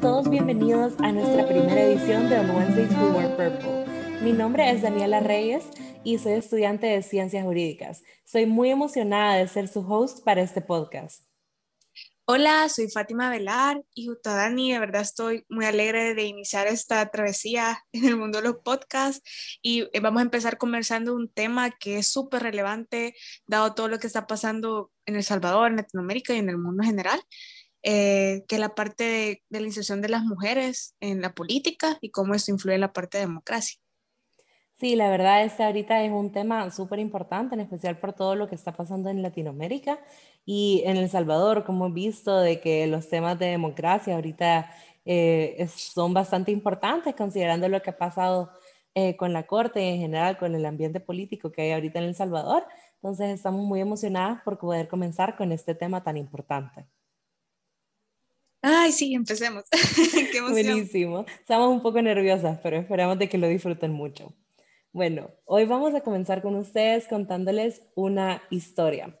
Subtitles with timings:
[0.00, 3.84] Todos bienvenidos a nuestra primera edición de On Wednesdays We Were Purple.
[4.22, 5.64] Mi nombre es Daniela Reyes
[6.04, 8.02] y soy estudiante de Ciencias Jurídicas.
[8.24, 11.26] Soy muy emocionada de ser su host para este podcast.
[12.24, 16.68] Hola, soy Fátima Velar y junto a Dani, de verdad estoy muy alegre de iniciar
[16.68, 21.28] esta travesía en el mundo de los podcasts y eh, vamos a empezar conversando un
[21.28, 23.14] tema que es súper relevante
[23.46, 26.84] dado todo lo que está pasando en El Salvador, en Latinoamérica y en el mundo
[26.84, 27.20] en general,
[27.82, 29.04] eh, que es la parte
[29.48, 32.92] de, la inserción de las mujeres en la política y cómo esto influye en la
[32.92, 33.80] parte de democracia.
[34.80, 38.48] Sí, la verdad este ahorita es un tema súper importante, en especial por todo lo
[38.48, 40.00] que está pasando en Latinoamérica
[40.46, 44.70] y en El Salvador, como he visto de que los temas de democracia ahorita
[45.04, 48.50] eh, son bastante importantes considerando lo que ha pasado
[48.94, 52.06] eh, con la Corte y en general con el ambiente político que hay ahorita en
[52.06, 52.64] El Salvador.
[52.96, 56.86] Entonces estamos muy emocionadas por poder comenzar con este tema tan importante.
[58.62, 59.64] Ay, sí, empecemos.
[60.32, 61.24] Qué Buenísimo.
[61.40, 64.34] Estamos un poco nerviosas, pero esperamos de que lo disfruten mucho.
[64.92, 69.18] Bueno, hoy vamos a comenzar con ustedes contándoles una historia.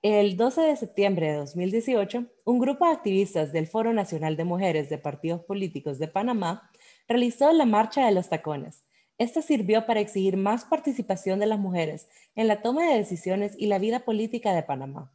[0.00, 4.88] El 12 de septiembre de 2018, un grupo de activistas del Foro Nacional de Mujeres
[4.90, 6.68] de Partidos Políticos de Panamá
[7.06, 8.84] realizó la Marcha de los Tacones.
[9.16, 13.66] Esta sirvió para exigir más participación de las mujeres en la toma de decisiones y
[13.66, 15.12] la vida política de Panamá.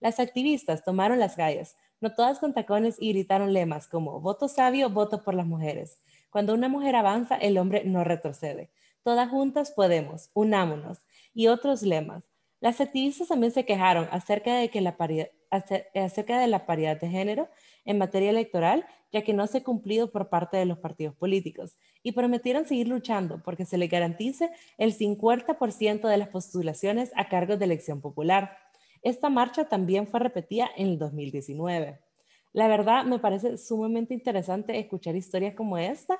[0.00, 4.90] Las activistas tomaron las calles, no todas con tacones, y gritaron lemas como voto sabio,
[4.90, 5.98] voto por las mujeres.
[6.30, 8.70] Cuando una mujer avanza, el hombre no retrocede.
[9.02, 10.98] Todas juntas podemos, unámonos.
[11.34, 12.24] Y otros lemas.
[12.60, 17.08] Las activistas también se quejaron acerca de, que la paridad, acerca de la paridad de
[17.08, 17.48] género
[17.84, 21.76] en materia electoral, ya que no se ha cumplido por parte de los partidos políticos,
[22.02, 27.58] y prometieron seguir luchando porque se le garantice el 50% de las postulaciones a cargos
[27.58, 28.56] de elección popular.
[29.02, 32.00] Esta marcha también fue repetida en el 2019.
[32.52, 36.18] La verdad, me parece sumamente interesante escuchar historias como esta,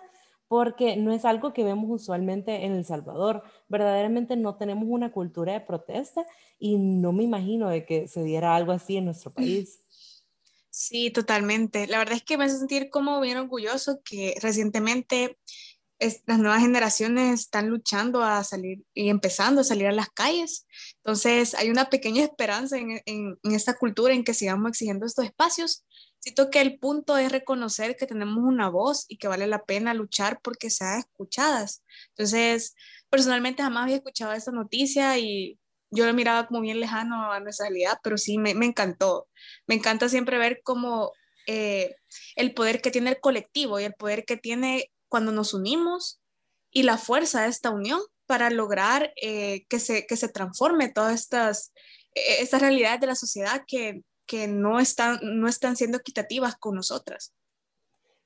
[0.48, 3.42] porque no es algo que vemos usualmente en El Salvador.
[3.68, 6.26] Verdaderamente no tenemos una cultura de protesta
[6.58, 9.80] y no me imagino de que se diera algo así en nuestro país.
[10.70, 11.86] Sí, totalmente.
[11.88, 15.38] La verdad es que me hace sentir como bien orgulloso que recientemente
[16.00, 20.66] las nuevas generaciones están luchando a salir y empezando a salir a las calles.
[20.96, 25.26] Entonces, hay una pequeña esperanza en, en, en esta cultura en que sigamos exigiendo estos
[25.26, 25.84] espacios
[26.20, 29.94] Siento que el punto es reconocer que tenemos una voz y que vale la pena
[29.94, 31.82] luchar porque sean escuchadas.
[32.10, 32.74] Entonces,
[33.08, 35.58] personalmente jamás había escuchado esta noticia y
[35.90, 39.28] yo lo miraba como bien lejano a nuestra realidad, pero sí me, me encantó.
[39.66, 41.12] Me encanta siempre ver cómo
[41.46, 41.96] eh,
[42.36, 46.22] el poder que tiene el colectivo y el poder que tiene cuando nos unimos
[46.70, 51.20] y la fuerza de esta unión para lograr eh, que, se, que se transforme todas
[51.20, 51.74] estas,
[52.14, 56.76] e-, estas realidades de la sociedad que que no están, no están siendo equitativas con
[56.76, 57.34] nosotras.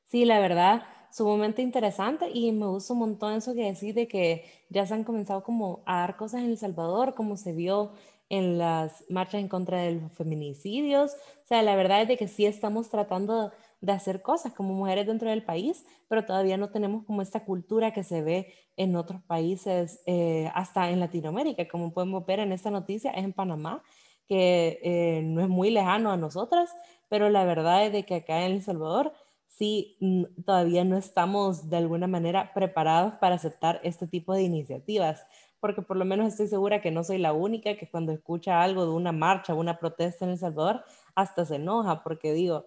[0.04, 4.44] Sí, la verdad, sumamente interesante y me gusta un montón eso que decís de que
[4.68, 7.94] ya se han comenzado como a dar cosas en El Salvador, como se vio
[8.28, 11.12] en las marchas en contra de los feminicidios.
[11.12, 13.52] O sea, la verdad es de que sí estamos tratando
[13.84, 17.92] de hacer cosas como mujeres dentro del país, pero todavía no tenemos como esta cultura
[17.92, 22.70] que se ve en otros países, eh, hasta en Latinoamérica, como podemos ver en esta
[22.70, 23.82] noticia, es en Panamá,
[24.26, 26.70] que eh, no es muy lejano a nosotras,
[27.10, 29.12] pero la verdad es de que acá en El Salvador
[29.48, 29.98] sí
[30.46, 35.26] todavía no estamos de alguna manera preparados para aceptar este tipo de iniciativas,
[35.64, 38.84] porque por lo menos estoy segura que no soy la única que cuando escucha algo
[38.84, 42.66] de una marcha o una protesta en El Salvador, hasta se enoja porque digo,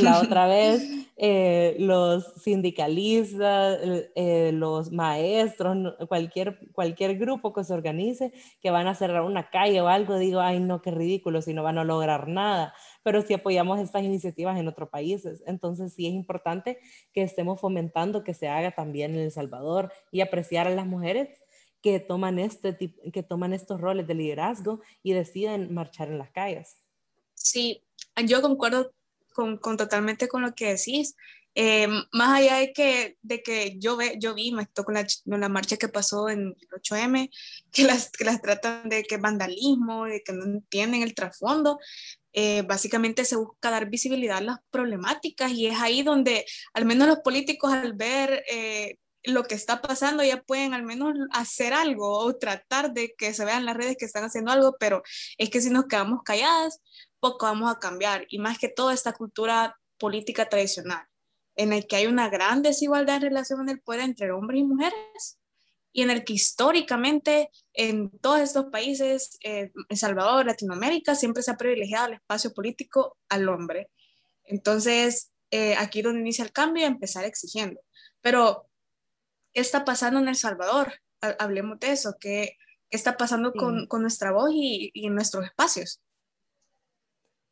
[0.00, 0.80] la otra vez
[1.16, 3.80] eh, los sindicalistas,
[4.14, 9.80] eh, los maestros, cualquier, cualquier grupo que se organice, que van a cerrar una calle
[9.80, 13.34] o algo, digo, ay no, qué ridículo, si no van a lograr nada, pero si
[13.34, 16.78] apoyamos estas iniciativas en otros países, entonces sí es importante
[17.12, 21.28] que estemos fomentando que se haga también en El Salvador y apreciar a las mujeres
[21.86, 22.76] que toman, este,
[23.12, 26.78] que toman estos roles de liderazgo y deciden marchar en las calles.
[27.32, 27.84] Sí,
[28.24, 28.92] yo concuerdo
[29.32, 31.14] con, con totalmente con lo que decís.
[31.54, 35.48] Eh, más allá de que, de que yo, ve, yo vi, me tocó la, la
[35.48, 37.30] marcha que pasó en el 8M,
[37.72, 41.78] que las, que las tratan de que vandalismo, de que no entienden el trasfondo,
[42.32, 46.44] eh, básicamente se busca dar visibilidad a las problemáticas y es ahí donde
[46.74, 51.14] al menos los políticos al ver eh, lo que está pasando ya pueden al menos
[51.32, 55.02] hacer algo o tratar de que se vean las redes que están haciendo algo, pero
[55.38, 56.80] es que si nos quedamos calladas,
[57.20, 61.06] poco vamos a cambiar y más que toda esta cultura política tradicional
[61.56, 64.64] en el que hay una gran desigualdad en relación en el poder entre hombres y
[64.64, 65.38] mujeres
[65.92, 71.50] y en el que históricamente en todos estos países, eh, El Salvador, Latinoamérica, siempre se
[71.50, 73.88] ha privilegiado el espacio político al hombre.
[74.44, 77.80] Entonces, eh, aquí donde inicia el cambio y empezar exigiendo.
[78.20, 78.68] Pero,
[79.56, 80.92] ¿qué está pasando en El Salvador?
[81.38, 82.58] Hablemos de eso, ¿qué,
[82.90, 86.02] está pasando con, nuestra voz y, y en nuestros espacios?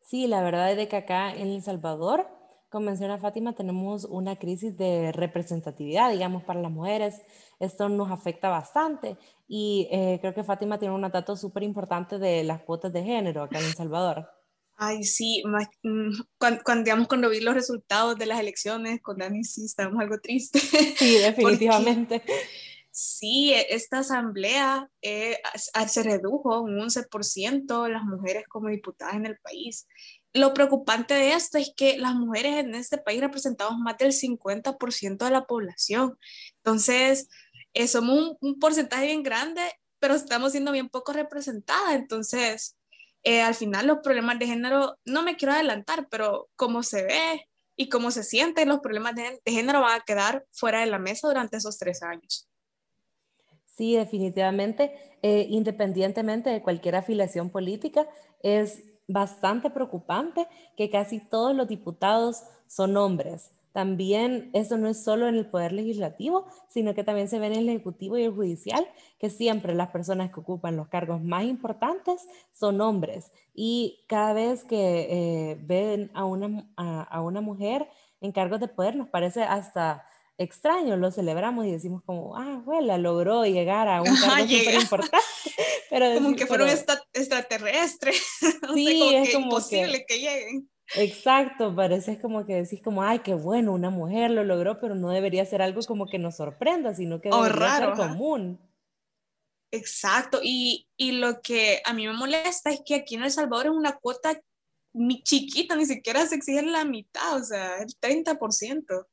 [0.03, 2.29] Sí, la verdad es de que acá en El Salvador,
[2.69, 7.23] como menciona Fátima, tenemos una crisis de representatividad, digamos, para las mujeres.
[7.59, 9.17] Esto nos afecta bastante
[9.49, 13.45] y eh, creo que Fátima tiene un dato súper importante de las cuotas de género
[13.45, 14.29] acá en El Salvador.
[14.77, 15.43] Ay, sí,
[15.83, 20.21] mm, cuando, digamos, cuando vi los resultados de las elecciones con Dani, sí, estábamos algo
[20.21, 20.63] tristes.
[20.99, 22.23] Sí, definitivamente.
[22.91, 25.39] Sí, e, esta asamblea eh,
[25.89, 29.87] se redujo un 11% las mujeres como diputadas en el país.
[30.33, 35.25] Lo preocupante de esto es que las mujeres en este país representamos más del 50%
[35.25, 36.19] de la población.
[36.59, 37.29] Entonces,
[37.75, 39.63] eh, somos un, un, porcentaje bien grande,
[40.01, 41.95] pero estamos siendo bien poco representadas.
[41.95, 42.77] Entonces,
[43.25, 47.49] eh, al final los problemas de género, no me quiero adelantar, pero como se ve
[47.77, 50.99] y cómo se sienten, los problemas de, de género van a quedar fuera de la
[50.99, 52.49] mesa durante esos tres años.
[53.77, 58.07] Sí, definitivamente, eh, independientemente de cualquier afiliación política,
[58.43, 60.47] es bastante preocupante
[60.77, 63.51] que casi todos los diputados son hombres.
[63.75, 67.55] También eso no es solo en el poder legislativo, sino que también se ve en
[67.55, 68.87] el ejecutivo y el judicial,
[69.19, 73.33] que siempre las personas que ocupan los cargos más importantes son hombres.
[73.53, 77.89] Y cada vez que eh, ven a una, a una mujer
[78.21, 80.07] en cargos de poder, nos parece hasta
[80.39, 85.17] extraño, lo celebramos y decimos como, ah, abuela, logró llegar a un cargo súper importante.
[85.91, 88.13] Pero como que fueron extraterrestre.
[88.75, 90.69] Sí, es como imposible que, lleguen.
[90.97, 95.11] Exacto, parece como que decís como, ay, qué bueno, una mujer lo logró, pero no
[95.11, 98.61] debería ser algo como que nos sorprenda, sino que debería ser común.
[99.71, 103.67] Exacto, y, y, lo que a mí me molesta es que aquí en El Salvador
[103.67, 104.41] es una cuota
[105.25, 109.07] chiquita, ni siquiera se exige la mitad, o sea, el 30%.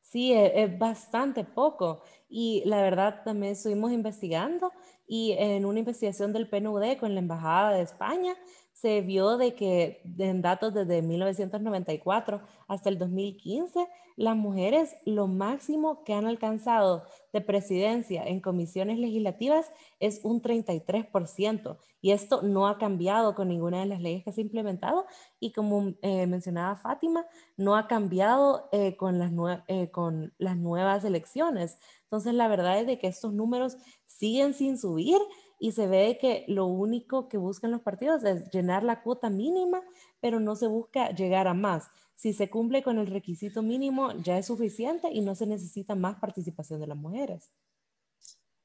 [0.00, 2.02] Sí, e, es, bastante poco.
[2.28, 4.72] Y la verdad también estuvimos investigando
[5.06, 8.36] y en una investigación del PNUD con la Embajada de España
[8.82, 13.86] se vio de que en datos desde 1994 hasta el 2015,
[14.16, 19.70] las mujeres lo máximo que han alcanzado de presidencia en comisiones legislativas
[20.00, 21.78] es un 33%.
[22.00, 25.06] Y esto no ha cambiado con ninguna de las leyes que se ha implementado.
[25.38, 27.24] Y como eh, mencionaba Fátima,
[27.56, 29.30] no ha cambiado eh, con, las
[29.68, 31.78] eh, con las nuevas elecciones.
[32.02, 33.76] Entonces, la verdad es de que estos números
[34.06, 35.18] siguen sin subir
[35.62, 39.80] y se ve que lo único que buscan los partidos es llenar la cuota mínima,
[40.20, 41.84] pero no se busca llegar a más.
[42.16, 46.18] Si se cumple con el requisito mínimo, ya es suficiente y no se necesita más
[46.18, 47.52] participación de las mujeres.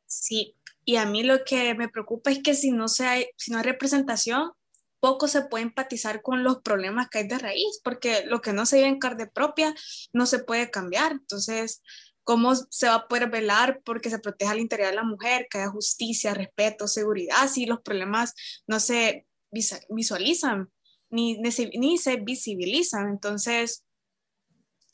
[0.08, 0.56] Sí,
[0.86, 3.60] y a mí lo que me preocupa es que si no, se hay, si no
[3.60, 4.54] hay representación,
[5.00, 8.66] poco se puede empatizar con los problemas que hay de raíz, porque lo que no
[8.66, 9.76] se vive en carne propia
[10.14, 11.12] no se puede cambiar.
[11.12, 11.84] Entonces,
[12.28, 15.60] ¿cómo se va a poder velar porque se proteja el interior de la mujer, que
[15.60, 18.34] haya justicia, respeto, seguridad, si los problemas
[18.68, 19.26] no se
[19.90, 20.70] visualizan?
[21.10, 23.10] ni, ni se visibilizan.
[23.10, 23.86] Entonces,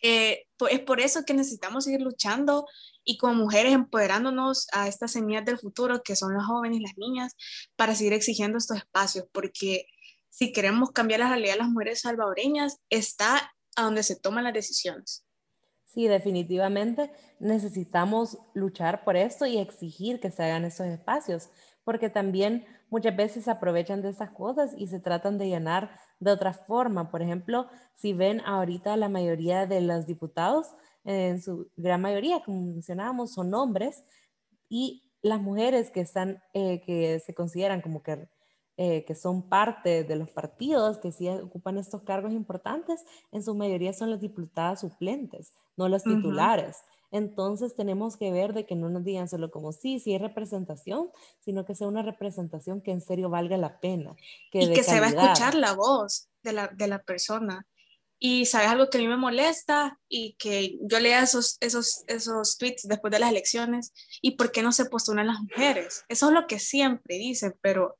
[0.01, 2.65] eh, es por eso que necesitamos seguir luchando
[3.03, 6.97] y como mujeres empoderándonos a estas semillas del futuro, que son las jóvenes y las
[6.97, 7.35] niñas,
[7.75, 9.87] para seguir exigiendo estos espacios, porque
[10.29, 14.53] si queremos cambiar la realidad de las mujeres salvadoreñas, está a donde se toman las
[14.53, 15.22] decisiones.
[15.93, 21.51] Sí, definitivamente necesitamos luchar por esto y exigir que se hagan estos espacios,
[21.83, 26.31] porque también muchas veces se aprovechan de esas cosas y se tratan de llenar de
[26.31, 27.11] otra forma.
[27.11, 30.73] Por ejemplo, si ven ahorita la mayoría de los diputados,
[31.03, 34.03] en su gran mayoría, como mencionábamos, son hombres
[34.69, 38.27] y las mujeres que están, eh, que se consideran como que,
[38.77, 43.53] eh, que son parte de los partidos, que sí ocupan estos cargos importantes, en su
[43.53, 46.77] mayoría son las diputadas suplentes, no las titulares.
[47.13, 51.11] Entonces tenemos que ver de que no nos digan solo como sí, sí hay representación,
[51.39, 54.15] sino que sea una representación que en serio valga la pena.
[54.51, 57.67] Que y que se va a escuchar la voz de la, de la persona.
[58.17, 62.57] Y sabes algo que a mí me molesta y que yo lea esos, esos, esos
[62.57, 66.05] tweets después de las elecciones y por qué no se postulan las mujeres.
[66.07, 67.97] Eso es lo que siempre dicen, pero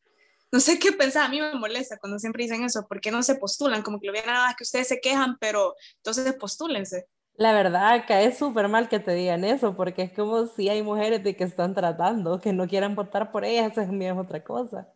[0.53, 3.21] no sé qué pensar, a mí me molesta cuando siempre dicen eso, ¿por qué no
[3.21, 3.81] se postulan?
[3.81, 7.07] Como que lo vieran nada ah, que ustedes se quejan, pero entonces postúlense.
[7.35, 11.23] La verdad, cae súper mal que te digan eso, porque es como si hay mujeres
[11.23, 14.93] de que están tratando, que no quieran votar por ellas, es otra cosa.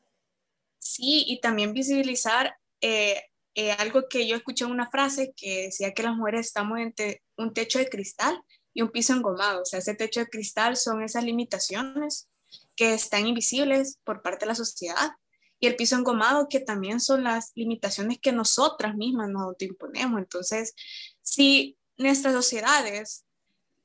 [0.77, 3.23] Sí, y también visibilizar eh,
[3.55, 7.23] eh, algo que yo escuché en una frase que decía que las mujeres estamos entre
[7.37, 8.39] un techo de cristal
[8.71, 9.63] y un piso engomado.
[9.63, 12.29] O sea, ese techo de cristal son esas limitaciones
[12.75, 15.13] que están invisibles por parte de la sociedad
[15.59, 20.19] y el piso engomado, que también son las limitaciones que nosotras mismas nos autoimponemos.
[20.19, 20.75] Entonces,
[21.23, 23.25] si nuestras sociedades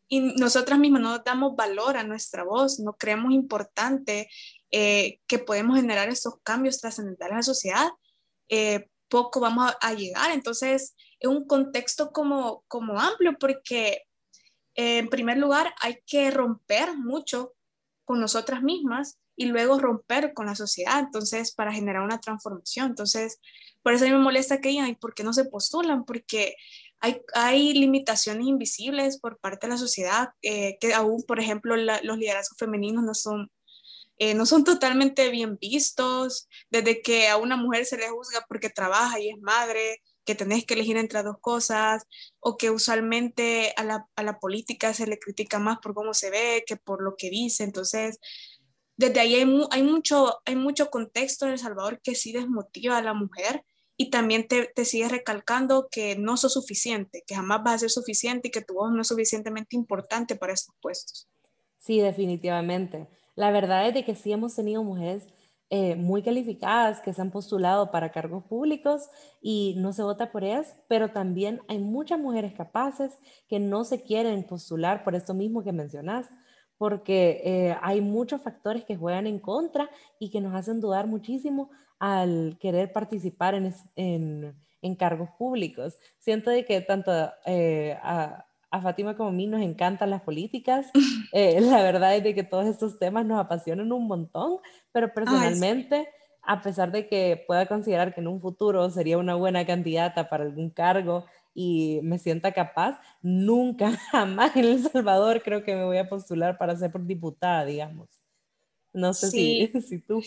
[0.08, 4.28] y nosotras mismas no damos valor a nuestra voz, no creemos importante
[4.70, 7.88] eh, que podemos generar estos cambios trascendentales en la sociedad,
[8.48, 10.30] eh, poco vamos a, llegar.
[10.30, 14.02] Entonces, es un contexto como, como amplio porque,
[14.74, 17.54] eh, en primer lugar, hay que romper mucho
[18.04, 22.88] con nosotras mismas y luego romper con la sociedad, entonces, para generar una transformación.
[22.88, 23.40] Entonces,
[23.82, 26.04] por eso a mí me molesta que digan, ¿por qué no se postulan?
[26.04, 26.56] Porque
[27.02, 32.58] hay, limitaciones invisibles por parte de la sociedad, eh, que aún, por ejemplo, los liderazgos
[32.58, 33.50] femeninos no son,
[34.18, 38.70] eh, no son totalmente bien vistos, desde que a una mujer se le juzga porque
[38.70, 42.04] trabaja y es madre, que tenés que elegir entre dos cosas,
[42.38, 46.30] o que usualmente a la, a la política se le critica más por cómo se
[46.30, 47.64] ve que por lo que dice.
[47.64, 48.20] Entonces,
[48.96, 53.14] desde ahí hay, mucho, hay mucho contexto en El Salvador que sí desmotiva a la
[53.14, 53.64] mujer
[53.96, 57.90] y también te, te sigue recalcando que no sos suficiente, que jamás vas a ser
[57.90, 61.28] suficiente y que tu voz no es suficientemente importante para estos puestos.
[61.78, 63.08] Sí, definitivamente.
[63.34, 65.26] La verdad es de que sí hemos tenido mujeres
[65.74, 69.08] eh, muy calificadas que se han postulado para cargos públicos
[69.40, 73.18] y no se vota por ellas, pero también hay muchas mujeres capaces
[73.48, 76.28] que no se quieren postular por esto mismo que mencionas,
[76.76, 81.70] porque eh, hay muchos factores que juegan en contra y que nos hacen dudar muchísimo
[82.02, 85.96] al querer participar en, en, en cargos públicos.
[86.18, 87.12] Siento de que tanto
[87.46, 90.90] eh, a, a, Fátima como a mí nos encantan las políticas.
[91.34, 94.58] Eh, la verdad es de que todos estos temas nos apasionan un montón,
[94.90, 96.08] pero personalmente...
[96.42, 100.42] a pesar de que pueda considerar que en un futuro sería una buena candidata para
[100.42, 105.98] algún cargo y me sienta capaz, nunca, jamás en El Salvador creo que me voy
[105.98, 108.08] a postular para ser diputada, digamos.
[108.92, 110.20] No sé si, si tú.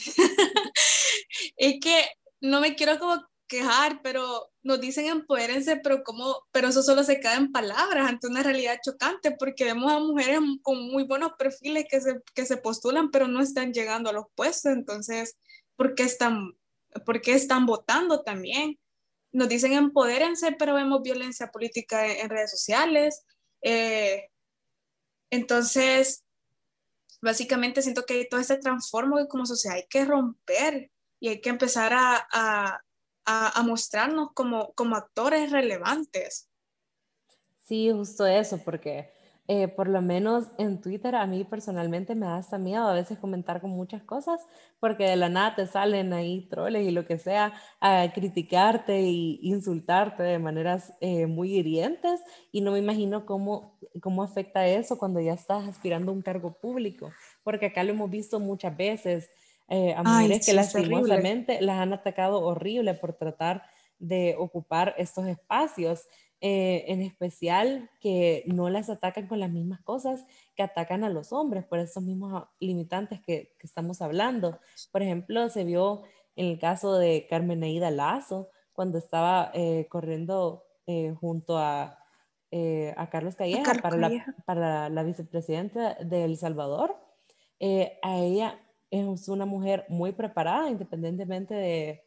[1.68, 2.06] Es que
[2.42, 7.20] no me quiero como quejar, pero nos dicen empodérense, pero como, pero eso solo se
[7.20, 11.86] queda en palabras ante una realidad chocante, porque vemos a mujeres con muy buenos perfiles
[11.90, 15.38] que se, que se postulan, pero no están llegando a los puestos, entonces,
[15.76, 16.54] ¿por qué están,
[17.06, 18.80] por están votando también?
[19.36, 23.26] nos dicen empodérense, pero vemos violencia política en, redes sociales.
[23.62, 24.30] Eh,
[25.30, 26.24] entonces,
[27.22, 31.50] básicamente siento que todo este transformo que como sociedad hay que romper y hay que
[31.50, 32.82] empezar a, a,
[33.26, 36.50] a, mostrarnos como, como actores relevantes.
[37.60, 39.12] Sí, justo eso, porque
[39.48, 43.20] eh, por lo menos en Twitter a mí personalmente me da hasta miedo a veces
[43.20, 44.42] comentar con muchas cosas
[44.80, 49.40] porque de la nada te salen ahí troles y lo que sea a criticarte y
[49.44, 55.22] insultarte de maneras eh, muy hirientes y no me imagino cómo, cómo afecta eso cuando
[55.22, 57.12] ya estás aspirando a un cargo público
[57.44, 59.30] porque acá lo hemos visto muchas veces
[59.68, 63.64] eh, a mujeres que lastimosamente las han atacado horrible por tratar
[63.98, 66.08] de ocupar estos espacios
[66.42, 71.32] eh, en especial que no las atacan con las mismas cosas que atacan a los
[71.34, 74.60] hombres, por esos mismos limitantes que, que estamos hablando.
[74.92, 76.04] Por ejemplo, se vio
[76.36, 81.98] en el caso de Carmen Aida Lazo, cuando estaba eh, corriendo eh, junto a,
[82.98, 86.96] a Carlos Calleja, para, La, para la vicepresidenta de El Salvador.
[88.02, 88.60] a ella
[88.96, 92.04] es una mujer muy preparada, independientemente de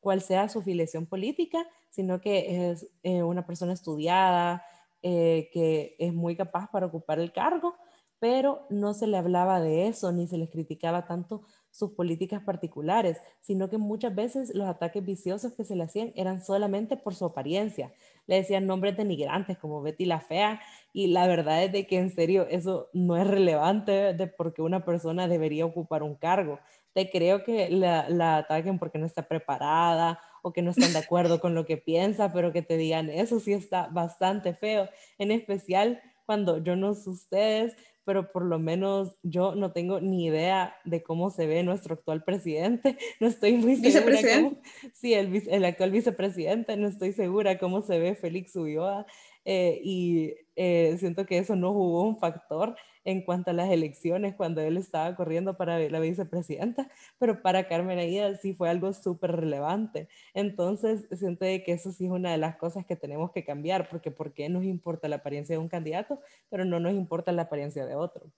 [0.00, 4.64] cuál sea su filiación política, sino que es eh, una persona estudiada,
[5.02, 7.76] eh, que es muy capaz para ocupar el cargo,
[8.18, 13.18] pero no se le hablaba de eso ni se les criticaba tanto sus políticas particulares,
[13.40, 17.24] sino que muchas veces los ataques viciosos que se le hacían eran solamente por su
[17.24, 17.92] apariencia.
[18.26, 20.60] Le decían nombres denigrantes como Betty la Fea
[20.92, 24.62] y la verdad es de que en serio eso no es relevante de por qué
[24.62, 26.58] una persona debería ocupar un cargo.
[26.94, 30.98] Te creo que la, la ataquen porque no está preparada o que no están de
[30.98, 35.30] acuerdo con lo que piensa, pero que te digan eso sí está bastante feo, en
[35.30, 40.76] especial cuando yo no sé ustedes, pero por lo menos yo no tengo ni idea
[40.84, 42.98] de cómo se ve nuestro actual presidente.
[43.20, 44.18] No estoy muy segura.
[44.36, 44.60] Cómo,
[44.92, 49.06] sí, el, el, actual vicepresidente, no estoy segura cómo se ve Félix Ulloa.
[49.50, 54.34] Eh, y eh, siento que eso no jugó un factor en cuanto a las elecciones
[54.34, 59.32] cuando él estaba corriendo para la vicepresidenta, pero para Carmen Aida sí fue algo súper
[59.36, 60.10] relevante.
[60.34, 64.10] Entonces, siento que eso sí es una de las cosas que tenemos que cambiar, porque
[64.10, 67.86] ¿por qué nos importa la apariencia de un candidato, pero no nos importa la apariencia
[67.86, 68.30] de otro?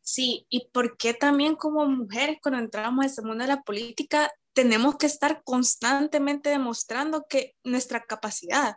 [0.00, 4.32] Sí, y por qué también como mujeres cuando entramos a este mundo de la política
[4.54, 8.76] tenemos que estar constantemente demostrando que nuestra capacidad,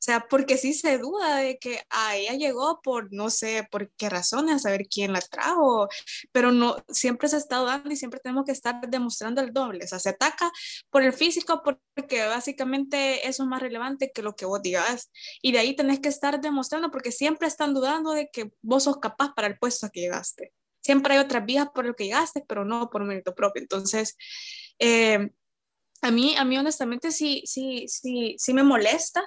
[0.00, 3.92] O sea, porque sí se duda de que a ella llegó por no sé por
[3.98, 5.88] qué razones, a saber quién la trajo,
[6.32, 9.84] pero no, siempre se ha estado dando y siempre tenemos que estar demostrando el doble.
[9.84, 10.50] O sea, se ataca
[10.88, 15.10] por el físico porque básicamente eso es más relevante que lo que vos digas.
[15.42, 18.96] Y de ahí tenés que estar demostrando porque siempre están dudando de que vos sos
[19.00, 20.54] capaz para el puesto a que llegaste.
[20.82, 23.60] Siempre hay otras vías por lo que llegaste, pero no por mérito propio.
[23.60, 24.16] Entonces,
[24.78, 25.30] eh,
[26.00, 29.22] a mí, a mí honestamente sí, sí, sí, sí me molesta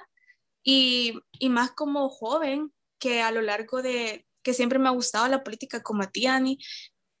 [0.64, 5.28] y, y, más como joven, que a lo largo de, que siempre me ha gustado
[5.28, 6.58] la política como a ti, Ani,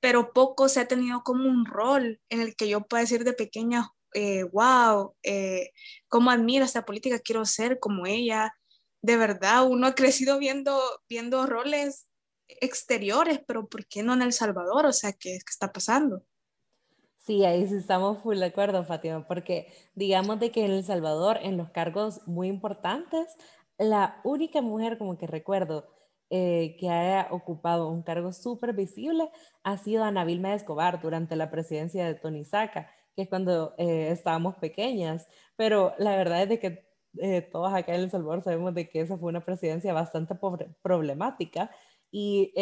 [0.00, 3.32] pero poco se ha tenido como un rol en el que yo pueda decir de
[3.32, 5.70] pequeña, eh, wow, eh,
[6.08, 8.54] cómo admiro esta política, quiero ser como ella.
[9.02, 12.06] De verdad, uno ha crecido viendo, viendo roles
[12.48, 14.86] exteriores, pero ¿por qué no en El Salvador?
[14.86, 16.24] O sea, ¿qué, qué está pasando?
[17.24, 21.38] Sí, ahí sí estamos full de acuerdo, Fátima, porque digamos de que en El Salvador,
[21.40, 23.34] en los cargos muy importantes,
[23.78, 25.88] la única mujer como que recuerdo
[26.28, 29.30] eh, que haya ocupado un cargo súper visible
[29.62, 34.08] ha sido Ana Vilma Escobar durante la presidencia de Tony Saca, que es cuando eh,
[34.10, 35.26] estábamos pequeñas,
[35.56, 36.86] pero la verdad es de que
[37.22, 40.34] eh, todos acá en El Salvador sabemos de que esa fue una presidencia bastante
[40.82, 41.70] problemática
[42.10, 42.52] y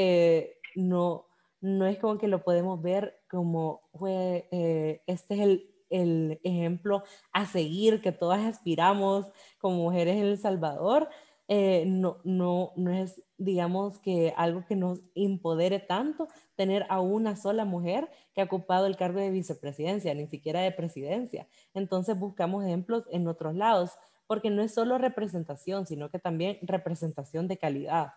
[0.77, 1.32] no
[1.63, 7.05] no es como que lo podemos ver como, fue, eh, este es el, el, ejemplo
[7.33, 11.09] a seguir que todas aspiramos como mujeres en El Salvador.
[11.49, 17.37] Eh, no, no, no es, digamos, que algo que nos empodere tanto tener a una
[17.37, 21.47] sola mujer que ha ocupado el cargo de vicepresidencia, ni siquiera de presidencia.
[21.75, 23.93] Entonces buscamos ejemplos en otros lados,
[24.27, 28.15] porque no es solo representación, sino que también representación de calidad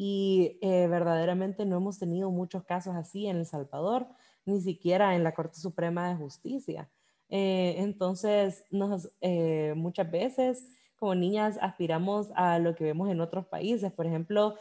[0.00, 4.06] y eh, verdaderamente no hemos tenido muchos casos así en El Salvador,
[4.46, 6.88] ni siquiera en la Corte Suprema de Justicia.
[7.28, 13.46] Eh, entonces, nos, eh, muchas veces como niñas aspiramos a lo que vemos en otros
[13.46, 13.92] países.
[13.92, 14.54] Por ejemplo,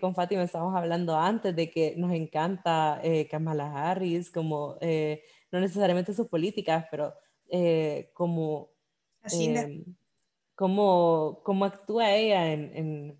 [0.00, 4.76] con Fátima estábamos hablando antes de que nos encanta Kamala Harris, como
[5.50, 7.12] no necesariamente sus políticas, pero
[8.12, 8.70] como,
[10.54, 13.18] como, como actúa ella en, en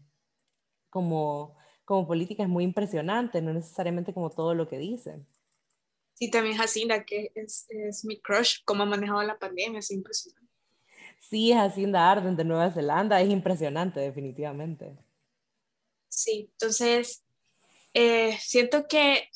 [0.91, 5.27] como como política es muy impresionante, no necesariamente como todo lo que dicen.
[6.15, 10.41] Sí, también Jacinda, que es, es mi crush, cómo ha manejado la pandemia, es impresionante.
[11.19, 14.97] Sí, Jacinda Arden de Nueva Zelanda, es impresionante, definitivamente.
[16.09, 17.25] Sí, entonces,
[17.95, 19.29] eh, siento que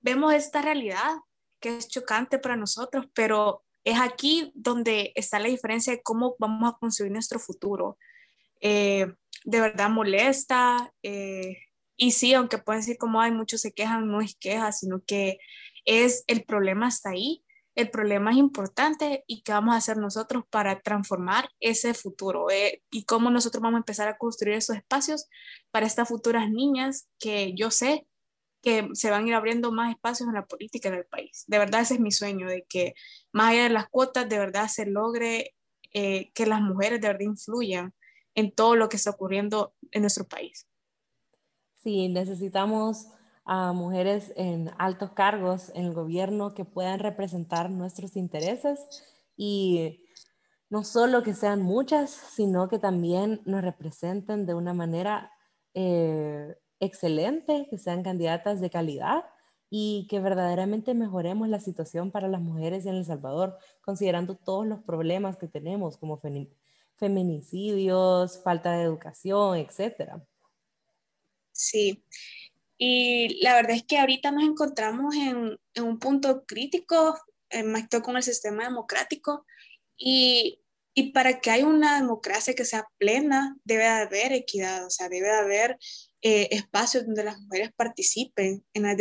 [0.00, 1.16] vemos esta realidad
[1.60, 6.72] que es chocante para nosotros, pero es aquí donde está la diferencia de cómo vamos
[6.72, 7.98] a construir nuestro futuro.
[8.60, 9.06] Eh,
[9.44, 11.56] de verdad molesta, eh,
[11.98, 15.38] y sí, aunque pueden decir como hay muchos se quejan, no es queja, sino que
[15.84, 20.44] es el problema está ahí, el problema es importante y qué vamos a hacer nosotros
[20.48, 25.26] para transformar ese futuro eh, y cómo nosotros vamos a empezar a construir esos espacios
[25.70, 28.06] para estas futuras niñas que yo sé
[28.62, 31.44] que se van a ir abriendo más espacios en la política del país.
[31.46, 32.94] De verdad ese es mi sueño, de que
[33.32, 35.54] más allá de las cuotas, de verdad se logre
[35.92, 37.94] eh, que las mujeres de verdad influyan
[38.34, 40.67] en todo lo que está ocurriendo en nuestro país.
[41.82, 43.06] Sí, necesitamos
[43.44, 48.80] a mujeres en altos cargos en el gobierno que puedan representar nuestros intereses
[49.36, 50.04] y
[50.70, 55.32] no solo que sean muchas, sino que también nos representen de una manera
[55.72, 59.24] eh, excelente, que sean candidatas de calidad
[59.70, 64.82] y que verdaderamente mejoremos la situación para las mujeres en El Salvador, considerando todos los
[64.82, 66.20] problemas que tenemos como
[66.96, 70.22] feminicidios, falta de educación, etcétera.
[71.58, 72.04] Sí,
[72.78, 77.18] y la verdad es que ahorita nos encontramos en, un punto crítico,
[77.64, 79.44] más todo con el sistema democrático,
[79.96, 80.60] y,
[81.12, 85.78] para que haya una democracia que sea plena, debe haber equidad, o sea, debe haber
[86.22, 88.96] eh, espacios donde las mujeres participen en las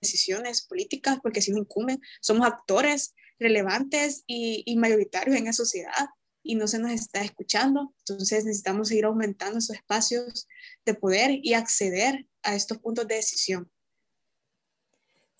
[0.00, 6.08] decisiones políticas, porque si nos incumben, somos actores relevantes y, y mayoritarios en la sociedad
[6.42, 7.92] y no se nos está escuchando.
[8.00, 10.48] Entonces necesitamos seguir aumentando esos espacios
[10.84, 13.70] de poder y acceder a estos puntos de decisión.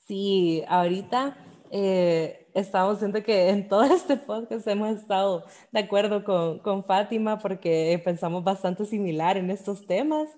[0.06, 1.36] Sí, ahorita
[1.70, 7.38] eh, estamos viendo que en todo este podcast hemos estado de acuerdo con, con Fátima
[7.38, 10.28] porque pensamos bastante similar en estos temas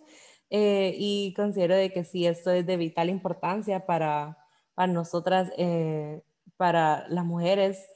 [0.51, 4.37] eh, y considero de que sí, esto es de vital importancia para,
[4.75, 6.23] para nosotras, eh,
[6.57, 7.87] para las mujeres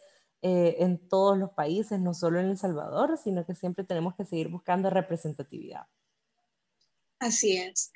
[0.47, 4.27] eh, en todos los países, no solo en El Salvador, sino que siempre tenemos que
[4.27, 5.87] seguir buscando representatividad.
[7.19, 7.91] Así es.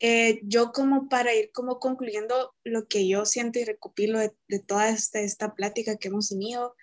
[0.00, 4.32] Eh, yo como para ir como concluyendo lo que yo siento y recopilo de,
[4.66, 6.74] toda esta, esta, plática que hemos tenido,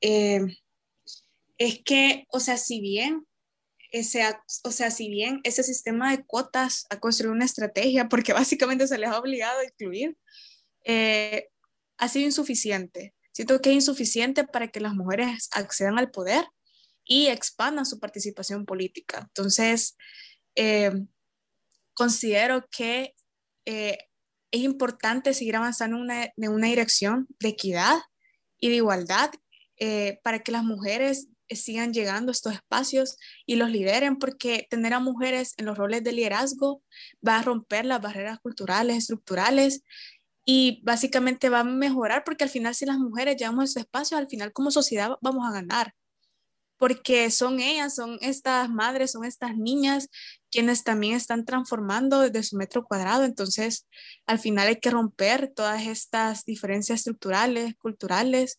[0.00, 0.40] eh,
[1.56, 3.28] es que, o sea, si bien
[4.02, 8.88] sea, o sea, si bien ese sistema de cuotas ha construido una estrategia, porque básicamente
[8.88, 10.16] se les ha obligado a incluir,
[10.84, 11.50] eh,
[11.98, 13.14] ha sido insuficiente.
[13.32, 16.44] Siento que es insuficiente para que las mujeres accedan al poder
[17.04, 19.20] y expandan su participación política.
[19.20, 19.96] Entonces,
[20.54, 20.92] eh,
[21.94, 23.14] considero que
[23.66, 23.98] eh,
[24.50, 27.98] es importante seguir avanzando una, en una, dirección de equidad
[28.58, 29.30] y de igualdad
[30.22, 33.16] para que las mujeres sigan llegando a estos espacios
[33.46, 36.82] y los lideren, porque tener a mujeres en los roles de liderazgo
[37.26, 39.82] va a romper las barreras culturales, estructurales
[40.52, 44.18] y básicamente va a mejorar, porque al final si las mujeres llegamos a estos espacios,
[44.18, 45.94] al final como sociedad vamos a ganar,
[46.76, 50.08] porque son ellas, son estas madres, son estas niñas
[50.50, 53.86] quienes también están transformando desde su metro cuadrado, entonces
[54.26, 58.58] al final hay que romper todas estas diferencias estructurales, culturales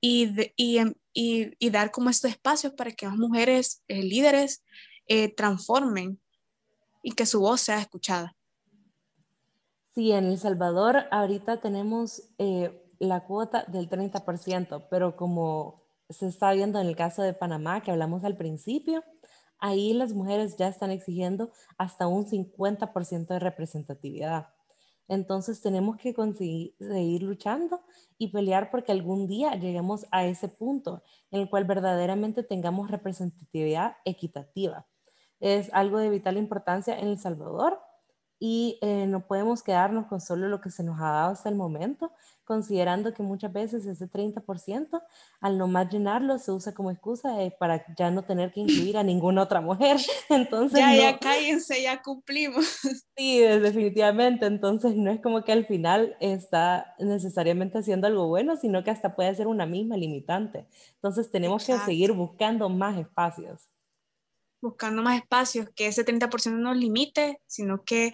[0.00, 0.80] y, y,
[1.12, 4.64] y, dar como estos espacios para que las mujeres eh, líderes
[5.06, 6.20] eh, transformen
[7.00, 8.34] y que su voz sea escuchada.
[9.98, 16.52] Sí, en El Salvador ahorita tenemos eh, la cuota del 30%, pero como se está
[16.52, 19.02] viendo en el caso de Panamá, que hablamos al principio,
[19.58, 24.50] ahí las mujeres ya están exigiendo hasta un 50% de representatividad.
[25.08, 27.80] Entonces tenemos que conseguir, seguir luchando
[28.18, 33.96] y pelear porque algún día lleguemos a ese punto en el cual verdaderamente tengamos representatividad
[34.04, 34.86] equitativa.
[35.40, 37.80] Es algo de vital importancia en El Salvador
[38.40, 41.56] y eh, no podemos quedarnos con solo lo que se nos ha dado hasta el
[41.56, 42.12] momento,
[42.44, 45.02] considerando que muchas veces ese 30%
[45.40, 49.02] al no más llenarlo se usa como excusa para ya no tener que incluir a
[49.02, 49.98] ninguna otra mujer.
[50.30, 52.64] Entonces, ya, ya cállense, ya cumplimos.
[53.18, 54.46] Sí, definitivamente.
[54.46, 59.16] Entonces no es como que al final está necesariamente haciendo algo bueno, sino que hasta
[59.16, 60.68] puede ser una misma limitante.
[60.94, 63.68] Entonces tenemos que seguir buscando más espacios
[64.60, 68.12] buscando más espacios, que ese 30% no nos limite, sino que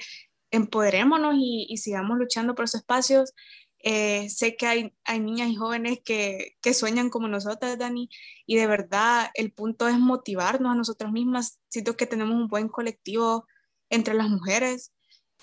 [0.51, 3.35] empoderémonos y, sigamos luchando por esos espacios.
[3.81, 8.09] Eh, sé que hay, hay, niñas y jóvenes que, que, sueñan como nosotras, Dani,
[8.47, 11.61] y de verdad el punto es motivarnos a nosotras mismas.
[11.69, 13.47] Siento que tenemos un buen colectivo
[13.91, 14.93] entre las mujeres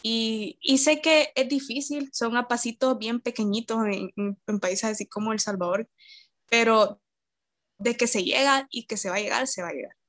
[0.03, 5.07] y, y sé que es difícil, son a pasitos bien pequeñitos en, en países así
[5.07, 5.89] como El Salvador,
[6.49, 7.01] pero
[7.77, 10.00] de que se llega y que se va a llegar, se va a llegar.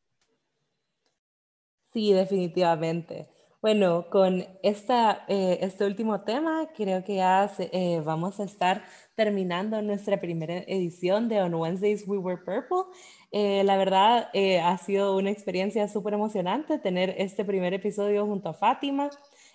[1.92, 3.28] Sí, definitivamente.
[3.60, 9.80] Bueno, con esta, eh, este último tema, creo que ya eh, vamos a estar terminando
[9.82, 12.92] nuestra primera edición de On Wednesdays We Were Purple.
[13.30, 14.30] Eh, la verdad,
[14.64, 19.10] ha sido una experiencia súper emocionante tener este primer episodio junto a Fátima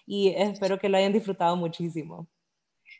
[0.06, 2.30] y espero que lo hayan disfrutado muchísimo.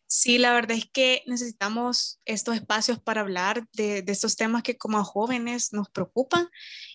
[0.08, 4.78] Sí, la verdad es que necesitamos estos espacios para hablar de, de, estos temas que
[4.78, 6.50] como jóvenes nos preocupan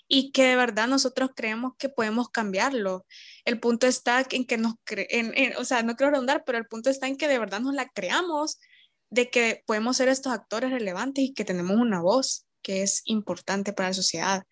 [0.08, 3.06] y que de verdad nosotros creemos que podemos cambiarlo.
[3.44, 6.90] El punto está en que nos, creen, o sea, no quiero rondar, pero el punto
[6.90, 8.58] está en que de verdad nos la creamos,
[9.10, 13.72] de que podemos ser estos actores relevantes y que tenemos una voz que es importante
[13.72, 14.44] para la sociedad.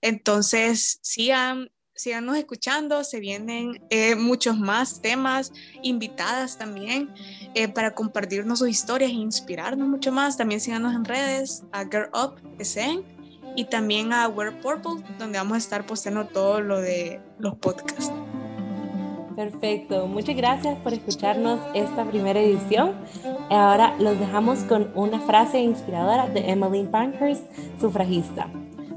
[0.00, 7.12] Entonces, sigan, síganos escuchando, se vienen eh, muchos más temas, invitadas también,
[7.54, 10.36] eh, para compartirnos sus historias e inspirarnos mucho más.
[10.36, 13.15] También síganos en redes, a Girl Up SN
[13.56, 18.12] y también a Wear Purple, donde vamos a estar posteando todo lo de los podcasts.
[19.34, 22.94] Perfecto, muchas gracias por escucharnos esta primera edición.
[23.50, 27.44] Ahora los dejamos con una frase inspiradora de Emily Pankhurst,
[27.78, 28.48] sufragista.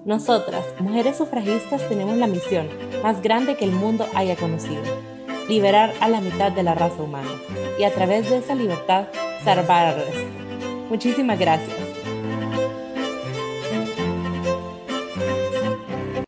[0.06, 2.68] Nosotras, mujeres sufragistas, tenemos la misión
[3.04, 4.82] más grande que el mundo haya conocido,
[5.50, 7.30] liberar a la mitad de la raza humana
[7.78, 9.08] y a través de esa libertad
[9.44, 10.30] salvar al resto.
[10.90, 11.89] Muchísimas gracias.